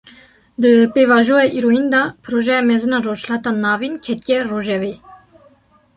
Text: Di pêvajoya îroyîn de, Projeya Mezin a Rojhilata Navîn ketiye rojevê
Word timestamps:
Di 0.61 0.73
pêvajoya 0.95 1.45
îroyîn 1.57 1.87
de, 1.93 2.03
Projeya 2.25 2.61
Mezin 2.69 2.95
a 2.97 2.99
Rojhilata 3.07 3.51
Navîn 3.63 3.93
ketiye 4.05 4.39
rojevê 4.51 4.93